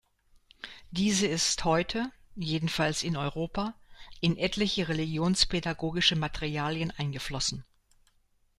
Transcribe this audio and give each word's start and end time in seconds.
Diese 0.89 1.27
ist 1.27 1.63
heute, 1.63 2.11
jedenfalls 2.35 3.03
in 3.03 3.15
Europa, 3.15 3.75
in 4.19 4.35
etliche 4.35 4.87
religionspädagogische 4.87 6.15
Materialien 6.15 6.89
eingeflossen. 6.89 7.63